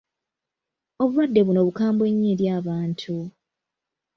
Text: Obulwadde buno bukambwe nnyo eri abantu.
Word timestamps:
Obulwadde 1.03 1.39
buno 1.47 1.61
bukambwe 1.67 2.07
nnyo 2.11 2.27
eri 2.33 2.45
abantu. 2.59 3.15